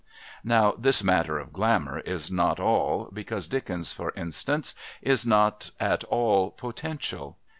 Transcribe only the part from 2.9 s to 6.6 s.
because Dickens, for instance, is not at all